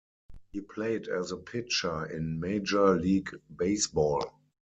[0.51, 4.33] He played as a pitcher in Major League Baseball.